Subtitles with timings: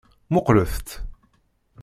[0.33, 0.89] Muqqlet-tt.